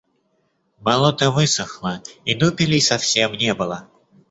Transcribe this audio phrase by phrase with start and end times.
[0.85, 1.93] Болото высохло,
[2.29, 3.87] и дупелей совсем не было.